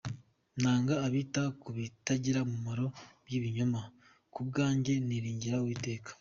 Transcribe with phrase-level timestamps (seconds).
[0.61, 2.85] Nanga abita ku bitagira umumaro
[3.25, 3.81] by’ibinyoma,
[4.33, 6.09] Ku bwanjye niringira Uwiteka.